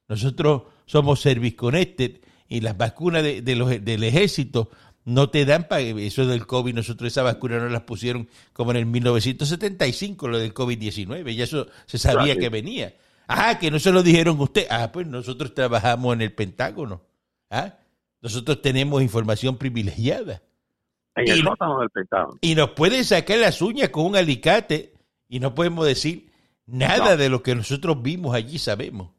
[0.08, 4.70] Nosotros somos Service Connected y las vacunas de, de los, del ejército
[5.08, 6.76] no te dan para eso del COVID.
[6.76, 11.34] Nosotros esa vacuna no las pusieron como en el 1975, lo del COVID-19.
[11.34, 12.40] Ya eso se sabía Claro.
[12.42, 12.94] que venía.
[13.28, 14.68] Ah, que no se lo dijeron usted.
[14.70, 17.02] Ah, pues nosotros trabajamos en el Pentágono.
[17.50, 17.76] Ah,
[18.22, 20.42] nosotros tenemos información privilegiada.
[21.16, 22.38] En el y- sótano del Pentágono.
[22.42, 24.94] Y nos pueden sacar las uñas con un alicate
[25.30, 26.30] y no podemos decir
[26.66, 27.18] nada No.
[27.18, 29.12] de lo que nosotros vimos allí, sabemos.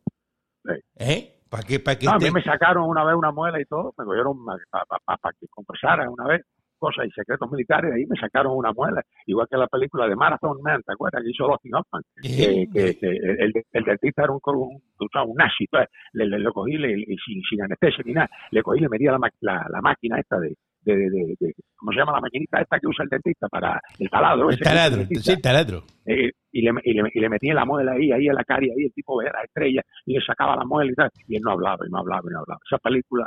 [0.64, 0.72] Sí.
[0.96, 1.37] ¿Eh?
[1.50, 1.80] ¿Para qué?
[1.80, 4.36] ¿Para qué No, a mí me sacaron una vez una muela y todo, me cogieron
[4.70, 6.42] para que confesara una vez
[6.78, 10.62] cosas y secretos militares, ahí me sacaron una muela, igual que la película de Marathon
[10.62, 11.24] Man, ¿te acuerdas?
[11.24, 15.66] Que hizo Dustin Hoffman, que, que- que el, el dentista era un, un, un nazi,
[15.68, 16.94] pues, le, le, cogí le-
[17.26, 20.38] sin, sin anestesia ni nada, le cogí y le medía la, la, la máquina esta
[20.38, 23.80] de, de, de, de- ¿cómo se llama la maquinita esta que usa el dentista para
[23.98, 24.50] el taladro?
[24.50, 25.84] El taladro, el sí, taladro.
[26.06, 28.64] Eh, y, le, y, le, y le metía la muela ahí, ahí en la cara,
[28.66, 31.36] y ahí el tipo veía la estrella, y le sacaba la muela y tal, y
[31.36, 32.60] él no hablaba, y no hablaba, y no hablaba.
[32.68, 33.26] Esa película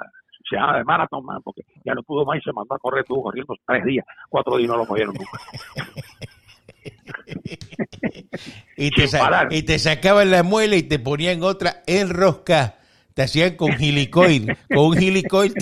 [0.50, 3.02] se llama de Marathon Man, porque ya no pudo más y se mandó a correr,
[3.02, 5.40] estuvo corriendo tres días, cuatro días y no lo cogieron nunca.
[8.76, 9.04] Y te,
[9.74, 12.78] y sacaban la muela y te ponían otra enrosca.
[13.14, 15.54] Te hacían con gilicoil, con un gilicoil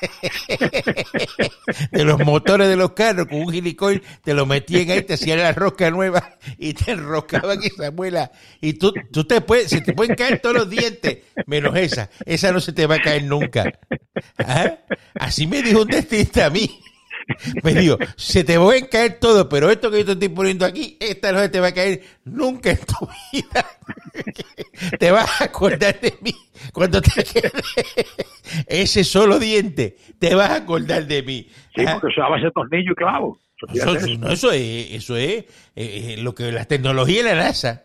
[1.92, 5.38] de los motores de los carros, con un gilicoil te lo metían ahí, te hacían
[5.38, 8.30] la rosca nueva y te enroscaban esa muela.
[8.60, 12.10] Y tú, tú te puedes, se te pueden caer todos los dientes, menos esa.
[12.24, 13.64] Esa no se te va a caer nunca.
[14.38, 14.78] ¿Ah?
[15.14, 16.80] Así me dijo un dentista a mí.
[17.62, 20.64] Me dijo, se te va a caer todo, pero esto que yo te estoy poniendo
[20.64, 23.66] aquí, esta no se te va a caer nunca en tu vida.
[24.98, 26.34] Te vas a acordar de mí
[26.72, 27.50] cuando te quede
[28.66, 29.96] ese solo diente.
[30.18, 31.48] Te vas a acordar de mí.
[31.74, 33.38] Sí, Ah, porque usaba ese tornillo y clavo.
[33.74, 34.06] Eso, eso.
[34.18, 37.82] no, eso es, eso es eh, eh, lo que la tecnología de la NASA,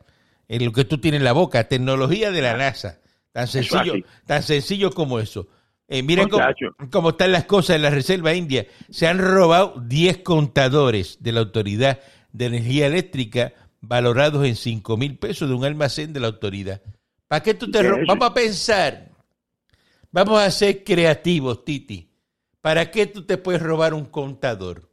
[0.48, 3.00] es lo que tú tienes en la boca, tecnología de la NASA.
[3.32, 3.94] Tan sencillo,
[4.28, 5.48] tan sencillo como eso.
[5.88, 6.44] Eh, mira cómo,
[6.92, 8.66] cómo están las cosas en la Reserva India.
[8.90, 12.00] Se han robado 10 contadores de la Autoridad
[12.32, 16.82] de Energía Eléctrica valorados en 5 mil pesos de un almacén de la autoridad.
[17.28, 18.08] ¿Para qué tú te ¿Qué ro- es eso?
[18.14, 19.10] Vamos a pensar.
[20.12, 22.10] Vamos a ser creativos, Titi.
[22.62, 24.90] ¿Para qué tú te puedes robar un contador?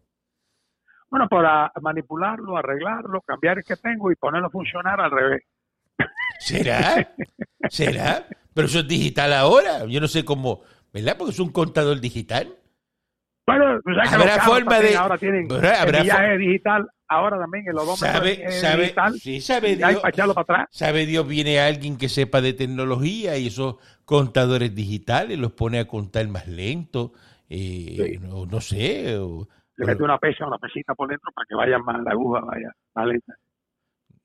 [1.09, 5.43] Bueno, para manipularlo, arreglarlo, cambiar el que tengo y ponerlo a funcionar al revés.
[6.41, 7.15] ¿Será?
[7.69, 8.27] ¿Será?
[8.55, 9.85] Pero eso es digital ahora.
[9.87, 11.17] Yo no sé cómo, ¿verdad?
[11.19, 12.55] Porque es un contador digital.
[13.47, 15.51] Bueno, Habrá forma de- ahora tienen.
[15.51, 20.09] Habrá el fo- digital, ahora también el odómetro ¿Sabe, sabe, digital, sí, sabe Dios, para
[20.11, 20.69] echarlo para atrás.
[20.71, 25.89] sabe Dios, viene alguien que sepa de tecnología y esos contadores digitales los pone a
[25.89, 27.13] contar más lento,
[27.49, 28.19] eh, Sí.
[28.21, 29.17] no, no sé.
[29.19, 32.13] o- Le o- mete una pesa, una pesita por dentro para que vaya más la
[32.13, 33.35] aguja, vaya más lenta.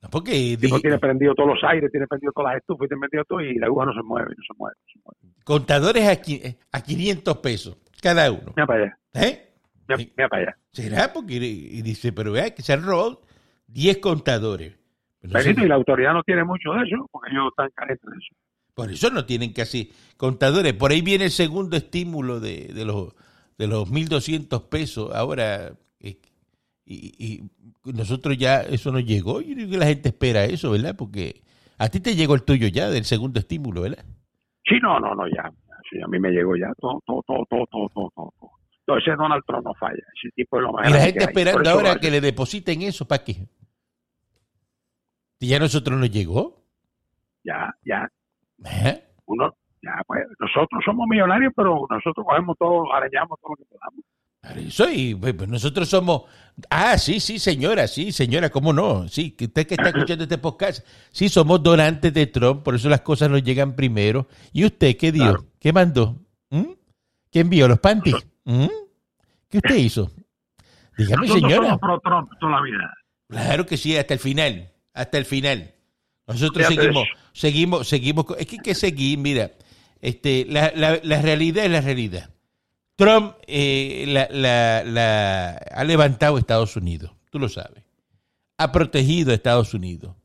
[0.06, 2.88] No, porque El tipo digi- tiene prendido todos los aires, tiene prendido todas las estufas,
[2.88, 5.36] tiene prendido todo y la aguja no se mueve, no se mueve, no se mueve.
[5.44, 8.54] contadores a, qui- a 500 pesos cada uno.
[8.56, 9.50] Mira para allá, ¿Eh?
[9.90, 10.58] mira, para allá.
[10.72, 11.12] ¿Será?
[11.14, 13.22] Porque y dice, pero vea que se han robado
[13.68, 14.74] 10 contadores.
[15.22, 18.18] Pero no y la autoridad no tiene mucho de eso, porque ellos están carentes de
[18.18, 18.36] eso.
[18.76, 20.74] Por eso no tienen casi contadores.
[20.74, 23.16] Por ahí viene el segundo estímulo de, de los
[23.58, 25.16] de los 1.200 pesos.
[25.16, 26.18] Ahora, eh,
[26.86, 27.42] y,
[27.86, 29.42] y nosotros ya, eso nos llegó.
[29.42, 30.96] Yo creo que la gente espera eso, ¿verdad?
[30.98, 31.42] Porque
[31.78, 34.06] a ti te llegó el tuyo ya, del segundo estímulo, ¿verdad?
[34.66, 35.52] Sí, no, no, no, ya.
[35.90, 38.34] Sí, a mí me llegó ya todo, todo, todo, todo, todo, todo.
[38.40, 38.52] todo.
[38.88, 40.04] No, ese Donald Trump no falla.
[40.16, 43.08] Ese tipo es lo más Y la gente que esperando ahora que le depositen eso,
[43.08, 43.34] ¿para qué?
[45.40, 46.64] Si ya a nosotros nos llegó.
[47.44, 48.08] Ya, ya.
[48.64, 49.04] ¿eh?
[49.26, 54.06] Uno, ya, pues, nosotros somos millonarios, pero nosotros cogemos todo, arañamos todo lo que podamos.
[54.48, 56.24] Por Eso y pues, pues, nosotros somos.
[56.70, 59.08] Ah, sí, sí, señora, sí, señora, ¿cómo no?
[59.10, 63.02] Sí, usted que está escuchando este podcast, sí, somos donantes de Trump, por eso las
[63.02, 64.28] cosas nos llegan primero.
[64.54, 65.24] ¿Y usted qué dio?
[65.24, 65.46] Claro.
[65.60, 66.18] ¿Qué mandó?
[66.50, 66.64] ¿Mm?
[67.32, 67.68] ¿Qué envió?
[67.68, 68.16] ¿Los panties?
[68.46, 68.68] ¿Mm?
[69.50, 70.12] ¿Qué usted hizo?
[70.98, 71.68] Dígame, Nosotros señora.
[71.68, 72.94] somos pro Trump toda la vida.
[73.28, 75.74] Claro que sí, hasta el final, hasta el final.
[76.28, 77.20] Nosotros Fíjate seguimos, eso.
[77.34, 78.26] seguimos, seguimos.
[78.40, 79.52] Es que hay que seguir, mira,
[80.00, 82.30] este, la, la, la realidad es la realidad.
[82.96, 84.28] Trump eh, la,
[84.84, 87.84] la, ha levantado Estados Unidos, tú lo sabes.
[88.58, 90.16] Ha protegido a Estados Unidos.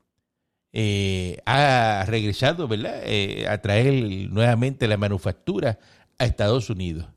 [0.73, 3.01] eh, ha regresado, ¿verdad?
[3.03, 3.93] Eh, a traer
[4.29, 5.79] nuevamente la manufactura
[6.17, 7.07] a Estados Unidos.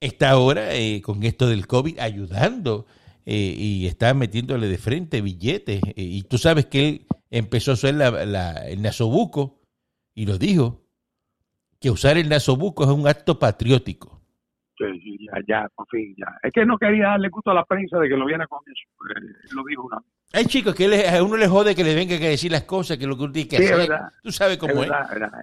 [0.00, 2.86] Está ahora eh, con esto del COVID ayudando
[3.26, 5.80] y está metiéndole de frente billetes.
[5.94, 7.94] y tú sabes que él empezó a usar
[8.66, 9.60] el nasobuco
[10.14, 10.82] y lo dijo,
[11.78, 14.19] que usar el nasobuco es un acto patriótico
[14.86, 16.26] ya, ya, por fin, ya.
[16.42, 18.88] Es que no quería darle gusto a la prensa de que lo viera con eso.
[19.10, 19.98] Eh, lo dijo una
[20.32, 23.06] Hay chicos que a uno le jode que le venga que decir las cosas que
[23.06, 23.90] lo que uno tiene que hacer.
[24.22, 24.90] Tú sabes cómo es.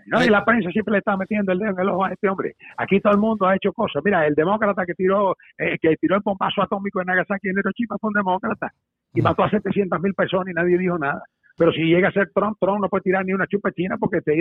[0.07, 2.29] No, y la prensa siempre le está metiendo el dedo en el ojo a este
[2.29, 2.55] hombre.
[2.77, 4.01] Aquí todo el mundo ha hecho cosas.
[4.03, 7.97] Mira, el demócrata que tiró eh, que tiró el bombazo atómico en Nagasaki en Hiroshima
[7.99, 8.73] fue un demócrata
[9.13, 11.23] y mató a 700 mil personas y nadie dijo nada.
[11.57, 14.21] Pero si llega a ser Trump, Trump no puede tirar ni una chupa china porque
[14.21, 14.39] te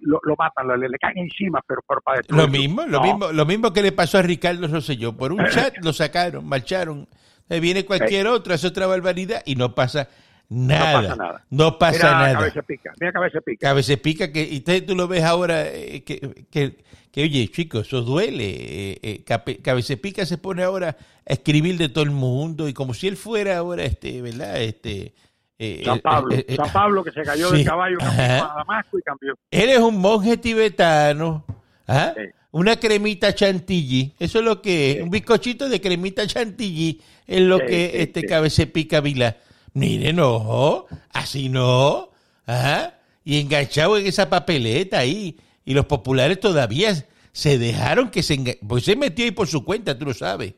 [0.00, 3.72] lo, lo, matan, le, caen encima, pero, por para Lo mismo, lo mismo, lo mismo
[3.72, 5.16] que le pasó a Ricardo Rosselló.
[5.16, 7.08] Por un chat lo sacaron, marcharon.
[7.48, 10.10] Viene cualquier otro, hace otra barbaridad y no pasa
[10.50, 11.00] nada.
[11.00, 11.44] No pasa nada.
[11.48, 12.34] No pasa mira, nada.
[12.34, 13.68] Cabeza pica, mira cabeza pica.
[13.68, 16.76] Cabeza pica que y tú lo ves ahora eh, que, que,
[17.10, 18.44] que, oye, chicos, eso duele.
[18.44, 20.94] Eh, eh, cabeza pica se pone ahora
[21.26, 24.60] a escribir de todo el mundo y como si él fuera ahora este, ¿verdad?
[24.60, 25.14] Este
[25.58, 29.02] eh, San Pablo, eh, eh, San Pablo que se cayó del caballo a Damasco y
[29.02, 29.34] cambió.
[29.50, 31.44] Él es un monje tibetano,
[31.88, 32.14] ¿ah?
[32.52, 37.58] una cremita chantilly, eso es lo que es, un bizcochito de cremita chantilly, es lo
[37.58, 39.36] que este cabece pica vila.
[39.74, 42.10] Mire, no, así no,
[42.46, 42.92] ¿ah?
[43.24, 46.94] y enganchado en esa papeleta ahí, y los populares todavía
[47.32, 50.54] se dejaron que se pues se metió ahí por su cuenta, tú lo sabes.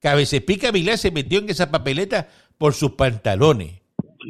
[0.00, 3.80] Cabecepica Vilá se metió en esa papeleta por sus pantalones.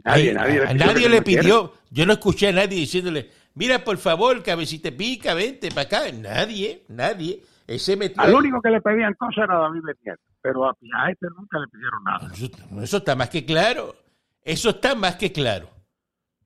[0.05, 4.43] Nadie, nadie, le, nadie le pidió, yo no escuché a nadie diciéndole, mira por favor,
[4.43, 6.12] cabecita pica, vente para acá.
[6.12, 7.43] Nadie, nadie.
[7.67, 10.77] Ese metió Al único que le pedían cosas era David Betier, pero a,
[11.11, 12.83] este nunca le pidieron nada.
[12.83, 13.95] Eso, está más que claro.
[14.43, 15.69] Eso está más que claro.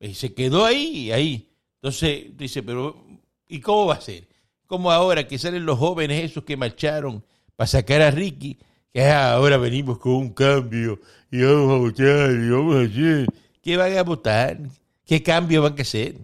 [0.01, 1.49] Y se quedó ahí, ahí.
[1.77, 3.05] Entonces, dice, pero
[3.47, 4.27] ¿y cómo va a ser?
[4.67, 8.59] Como ahora que salen los jóvenes esos que marcharon para sacar a Ricky
[8.93, 10.99] que ahora venimos con un cambio
[11.31, 13.27] y vamos a votar y vamos a hacer.
[13.63, 14.59] ¿Qué van a votar?
[15.07, 16.15] ¿Qué cambio van a hacer?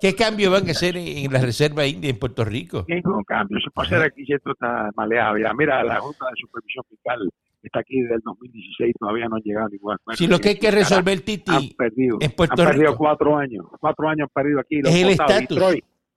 [0.00, 2.84] ¿Qué cambio van a hacer en, la Reserva India en Puerto Rico?
[2.88, 5.36] Ningún cambio se puede hacer aquí si esto está maleado.
[5.38, 7.28] Ya, mira, la Junta de Supervisión Fiscal
[7.62, 9.98] está aquí desde el 2016, todavía no han llegado igual.
[10.14, 13.66] si lo que hay que resolver, Titi, han perdido, en Puerto han perdido cuatro años,
[13.80, 14.80] cuatro años han perdido aquí.
[14.84, 15.58] Es el estatus.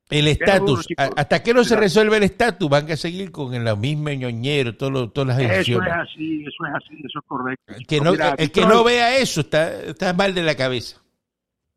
[0.09, 4.09] El estatus, hasta que no se resuelve el estatus, van a seguir con el mismo
[4.09, 5.87] ñoñero, todo todas las elecciones.
[5.87, 7.73] Eso es así, eso es así, eso es correcto.
[7.75, 10.99] El que no, el que no vea eso está, está mal de la cabeza.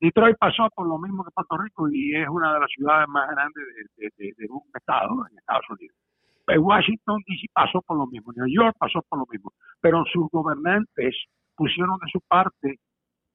[0.00, 3.30] Detroit pasó por lo mismo que Puerto Rico y es una de las ciudades más
[3.30, 3.62] grandes
[3.96, 5.96] de, de, un estado en Estados Unidos.
[6.44, 10.28] Pues Washington DC pasó por lo mismo, New York pasó por lo mismo, pero sus
[10.32, 11.14] gobernantes
[11.54, 12.80] pusieron de su parte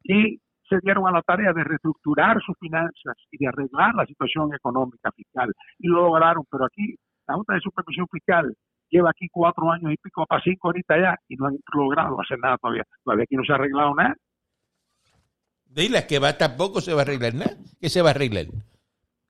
[0.04, 4.54] y se dieron a la tarea de reestructurar sus finanzas y de arreglar la situación
[4.54, 6.96] económica fiscal y lo lograron, pero aquí
[7.28, 8.54] la Junta de Supervisión Fiscal
[8.90, 12.40] lleva aquí cuatro años y pico para cinco ahorita ya y no han logrado hacer
[12.40, 12.84] nada todavía.
[13.04, 14.16] Todavía aquí no se ha arreglado nada.
[15.66, 17.58] Dile que va tampoco se va a arreglar nada.
[17.80, 18.46] ¿Qué se va a arreglar?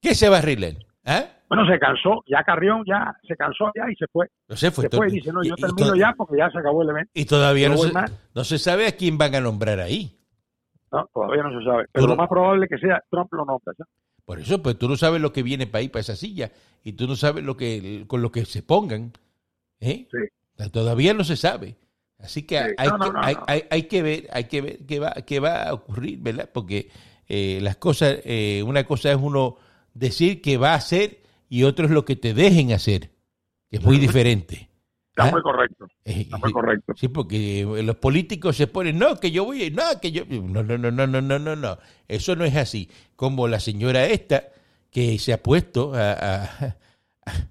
[0.01, 0.73] ¿Qué se va a arreglar?
[1.05, 1.23] ¿Ah?
[1.49, 4.27] Bueno, se cansó, ya Carrión ya se cansó ya y se fue.
[4.49, 4.89] No se fue.
[4.89, 7.11] Se fue y dice, no, yo termino ya porque ya se acabó el evento.
[7.13, 7.93] Y todavía no se,
[8.35, 10.17] no se, sabe a quién van a nombrar ahí.
[10.91, 11.85] No, todavía no se sabe.
[11.91, 13.73] Pero lo más probable es que sea Trump lo nombra.
[14.25, 16.51] Por eso, pues tú no sabes lo que viene para ahí, para esa silla,
[16.83, 19.13] y tú no sabes lo que con lo que se pongan.
[19.79, 20.07] ¿eh?
[20.71, 21.75] Todavía no se sabe.
[22.19, 25.73] Así que, hay, que hay, que ver, hay que ver qué va, qué va a
[25.73, 26.49] ocurrir, ¿verdad?
[26.51, 26.89] Porque
[27.27, 29.57] eh, las cosas, eh, una cosa es uno
[29.93, 33.11] decir que va a hacer y otro es lo que te dejen hacer,
[33.69, 34.69] que es muy diferente.
[35.17, 35.31] Está ¿Ah?
[35.31, 35.87] muy correcto.
[36.05, 36.93] Está muy correcto.
[36.95, 40.23] Sí, porque los políticos se ponen, no, que yo voy, no, que yo.
[40.27, 41.79] No, no, no, no, no, no, no, no.
[42.07, 42.87] Eso no es así.
[43.15, 44.43] Como la señora esta
[44.91, 46.43] que se ha puesto a, a,
[47.25, 47.47] a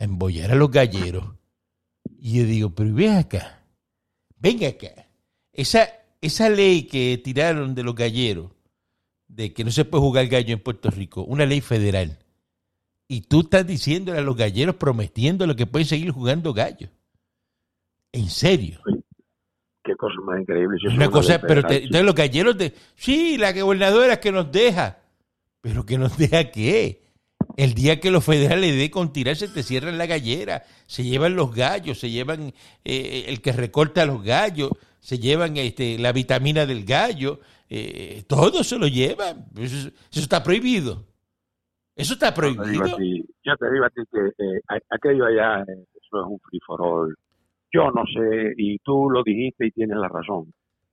[0.00, 1.24] embollar a los galleros.
[2.18, 3.62] Y yo digo, pero ven acá,
[4.36, 5.06] venga acá.
[5.52, 5.88] Esa,
[6.20, 8.50] esa ley que tiraron de los galleros,
[9.28, 12.18] de que no se puede jugar gallo en Puerto Rico, una ley federal.
[13.06, 16.88] Y tú estás diciéndole a los galleros prometiendo lo que pueden seguir jugando gallo.
[18.16, 18.80] ¿En serio?
[19.84, 20.78] Qué cosa más increíble.
[20.88, 22.72] una cosa, pero te, los galleros de...
[22.94, 24.98] Sí, la gobernadora que nos deja.
[25.60, 27.02] ¿Pero que nos deja qué?
[27.58, 31.54] El día que los federales de con tirarse te cierran la gallera, se llevan los
[31.54, 36.86] gallos, se llevan eh, el que recorta los gallos, se llevan este, la vitamina del
[36.86, 39.44] gallo, eh, todo se lo llevan.
[39.58, 41.04] Eso, está prohibido.
[41.94, 42.98] Eso está prohibido.
[43.44, 47.14] Yo te digo a ti, que eh, aquello allá, eso es un free for all
[47.76, 50.46] yo no sé, y tú lo dijiste y tienes la razón.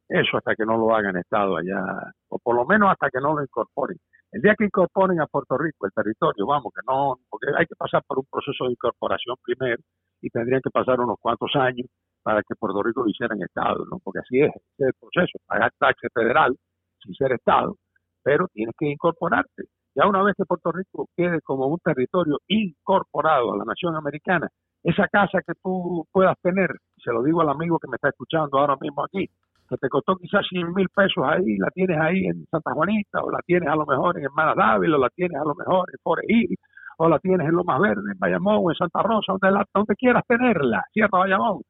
[0.10, 3.34] Eso hasta que no lo hagan Estado allá, o por lo menos hasta que no
[3.34, 3.98] lo incorporen.
[4.32, 7.76] El día que incorporen a Puerto Rico el territorio, vamos, que no, porque hay que
[7.76, 9.82] pasar por un proceso de incorporación primero
[10.22, 11.88] y tendrían que pasar unos cuantos años
[12.22, 14.00] para que Puerto Rico lo hiciera Estado, ¿no?
[14.04, 16.56] Porque así es, ese es el proceso, pagar taxes federal
[17.02, 17.76] sin ser Estado,
[18.24, 19.64] pero tienes que incorporarte.
[19.96, 24.50] Ya una vez que Puerto Rico quede como un territorio incorporado a la nación americana,
[24.84, 28.60] esa casa que tú puedas tener, se lo digo al amigo que me está escuchando
[28.60, 29.30] ahora mismo aquí,
[29.70, 33.32] que te costó quizás 100 mil pesos ahí, la tienes ahí en Santa Juanita, o
[33.32, 36.56] la tienes a lo mejor en Hermana o la tienes a lo mejor en Foreí,
[36.98, 39.96] o la tienes en Lomas Verde, en Bayamón, o en Santa Rosa, donde, la, donde
[39.96, 41.62] quieras tenerla, Sierra Bayamón.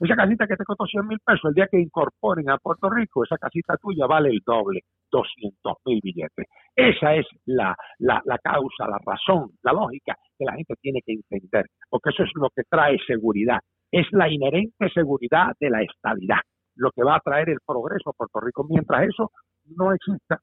[0.00, 3.24] Esa casita que te costó 100 mil pesos, el día que incorporen a Puerto Rico,
[3.24, 6.46] esa casita tuya vale el doble, 200 mil billetes.
[6.74, 11.12] Esa es la, la, la causa, la razón, la lógica que la gente tiene que
[11.12, 13.60] entender, porque eso es lo que trae seguridad.
[13.90, 16.40] Es la inherente seguridad de la estabilidad,
[16.74, 18.66] lo que va a traer el progreso a Puerto Rico.
[18.68, 19.30] Mientras eso
[19.76, 20.40] no exista,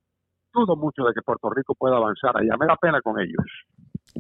[0.54, 2.56] dudo mucho de que Puerto Rico pueda avanzar allá.
[2.58, 3.46] Me da pena con ellos.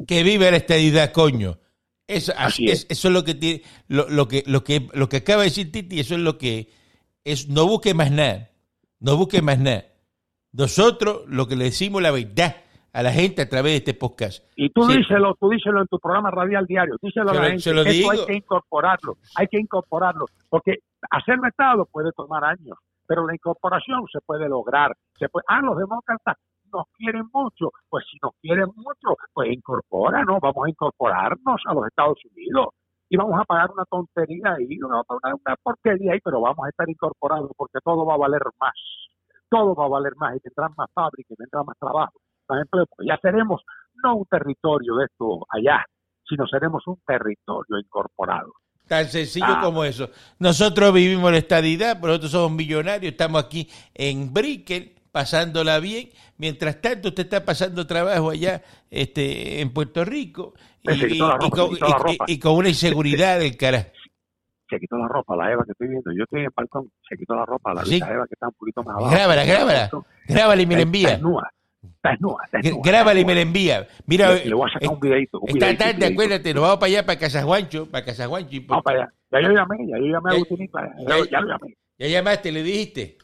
[0.07, 1.57] Que vive la estabilidad, coño.
[2.07, 2.85] Eso, así es.
[2.89, 5.71] eso es lo que tiene, lo, lo, que, lo que lo que acaba de decir
[5.71, 6.67] Titi, eso es lo que
[7.23, 8.49] es, no busque más nada,
[8.99, 9.85] no busque más nada.
[10.53, 12.55] Nosotros lo que le decimos la verdad
[12.93, 14.43] a la gente a través de este podcast.
[14.55, 14.97] Y tú sí.
[14.97, 18.11] díselo, tú díselo en tu programa radial diario, díselo a la gente, lo digo.
[18.11, 24.05] hay que incorporarlo, hay que incorporarlo, porque hacerlo Estado puede tomar años, pero la incorporación
[24.11, 24.91] se puede lograr.
[25.17, 26.35] Se puede, ah, los demócratas
[26.73, 31.87] nos quieren mucho, pues si nos quieren mucho, pues incorpóranos, vamos a incorporarnos a los
[31.87, 32.67] Estados Unidos
[33.09, 36.69] y vamos a pagar una tontería ahí, una, una, una porquería ahí, pero vamos a
[36.69, 38.73] estar incorporados porque todo va a valer más,
[39.51, 42.13] todo va a valer más y tendrán más fábricas, tendrán más trabajo,
[42.47, 43.61] más empleo, porque ya seremos
[44.01, 45.85] no un territorio de esto allá,
[46.27, 48.53] sino seremos un territorio incorporado.
[48.87, 49.61] Tan sencillo ah.
[49.61, 50.09] como eso.
[50.39, 56.09] Nosotros vivimos la estadidad, pero nosotros somos millonarios, estamos aquí en Brickell, pasándola bien.
[56.37, 61.77] Mientras tanto, usted está pasando trabajo allá este, en Puerto Rico y, y con,
[62.27, 63.89] y con una inseguridad del carajo.
[64.71, 66.11] Se quitó la ropa, la Eva que estoy viendo.
[66.17, 67.99] Yo estoy en el balcón, se quitó la ropa, la, ¿Sí?
[67.99, 69.11] la Eva que está un poquito más abajo.
[69.11, 69.89] Grábala, grábala.
[70.27, 71.09] Grábala y me la envía.
[71.09, 73.87] está desnuda, está desnuda, Grábala y me la envía.
[74.07, 75.39] Mira, Le, le voy a sacar un videito.
[75.41, 76.13] Un esta tarde, videíto.
[76.13, 78.17] acuérdate, nos vamos para allá, para Casajuancho, para pues,
[78.67, 79.13] Vamos para allá.
[79.31, 81.73] Ya yo llamé, ya yo llamé a Ya- Agustinito, ya, ya, ya lo llamé.
[81.99, 83.17] Ya llamaste, le dijiste.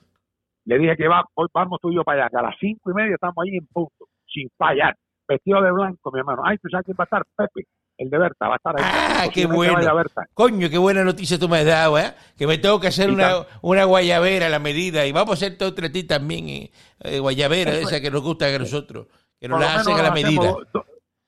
[0.65, 2.91] Le dije que va, hoy vamos tú y yo para allá, que a las cinco
[2.91, 4.95] y media estamos ahí en punto, sin fallar,
[5.27, 6.41] vestido de blanco, mi hermano.
[6.45, 8.83] Ay, tú sabes quién va a estar, Pepe, el de Berta, va a estar ahí.
[8.85, 9.73] Ah, qué bueno.
[9.73, 10.27] vaya Berta.
[10.33, 12.13] Coño, qué buena noticia tú me has dado, ¿eh?
[12.37, 15.05] Que me tengo que hacer una, una guayabera a la medida.
[15.05, 18.21] Y vamos a hacer otra a ti también, eh, eh, guayabera, Eso esa que nos
[18.21, 19.07] gusta a nosotros.
[19.39, 20.55] Que nos la hacen a la medida.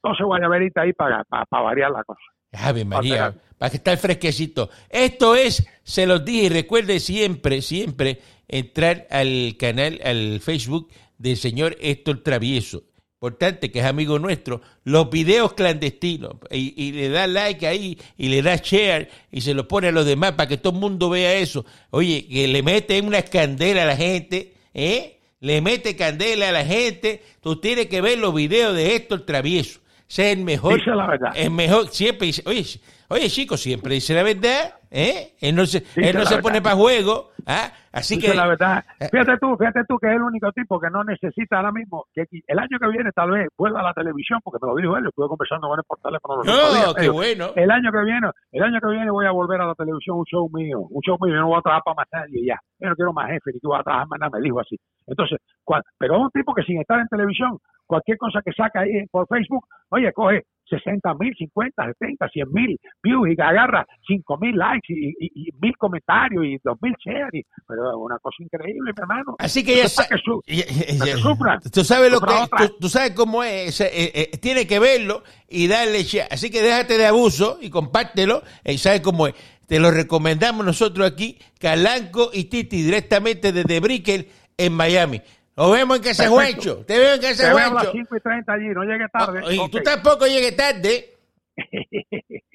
[0.03, 2.21] 12 guayaberitas ahí para, para, para variar la cosa.
[2.51, 4.69] Ave María, Para- para que esté fresquecito.
[4.89, 11.35] Esto es, se los dije, y recuerde siempre, siempre entrar al canal, al Facebook del
[11.37, 12.83] señor Héctor Travieso.
[13.21, 16.35] Importante, que es amigo nuestro, los videos clandestinos.
[16.51, 19.91] Y, y le da like ahí, y le da share, y se lo pone a
[19.91, 21.65] los demás para que todo el mundo vea eso.
[21.89, 25.19] Oye, que le mete una candela a la gente, ¿eh?
[25.41, 27.21] Le mete candela a la gente.
[27.41, 29.81] Tú tienes que ver los videos de Héctor Travieso.
[30.09, 30.77] Ese es el mejor.
[30.77, 31.31] Dice la verdad.
[31.35, 32.65] Es mejor, siempre dice, oye,
[33.09, 35.33] oye chico, siempre dice la verdad, ¿eh?
[35.41, 36.41] Él no se, Dice él no se verdad.
[36.41, 37.71] pone para juego, ¿ah?
[37.91, 38.85] Así Dice que, la verdad.
[38.99, 39.07] eh.
[39.11, 42.05] Fíjate tú, fíjate tú que es el único tipo que no necesita ahora mismo.
[42.13, 44.95] que el año que viene tal vez vuelva a la televisión, porque me lo dijo
[44.97, 46.43] él, estuve conversando con él por teléfono.
[46.43, 47.47] los días, qué pero bueno.
[47.55, 50.25] El año que viene, el año que viene voy a volver a la televisión un
[50.25, 52.59] show mío, un show mío, yo no voy a trabajar para más nadie ya.
[52.79, 54.77] Yo no quiero más jefe, ni que voy a trabajar más nada, me dijo así.
[55.07, 58.81] Entonces, cua- pero es un tipo que sin estar en televisión, cualquier cosa que saca
[58.81, 64.37] ahí por Facebook, oye, coge 60 mil, 50, 70, 100 mil views y agarra 5
[64.37, 67.45] mil likes y, y, y mil comentarios y 2 mil shares.
[67.67, 69.35] pero es una cosa increíble, mi hermano.
[69.39, 71.59] Así que ya Entonces, sa- para que su- ya- ya- para que sufra.
[71.73, 75.23] Tú sabes lo que, tú, tú sabes cómo es, eh, eh, eh, tiene que verlo
[75.47, 76.27] y darle share.
[76.31, 79.35] Así que déjate de abuso y compártelo, y sabes cómo es.
[79.67, 84.27] Te lo recomendamos nosotros aquí, Calanco y Titi, directamente desde Brickell
[84.57, 85.21] en Miami.
[85.59, 86.61] Nos vemos en Casa Perfecto.
[86.61, 86.85] Juancho.
[86.85, 87.91] Te veo en Te Casa veo a las Juancho.
[87.91, 89.41] 5 y 30 allí, no llegue tarde.
[89.43, 89.71] Oh, y Ok.
[89.71, 91.13] tú tampoco llegues tarde.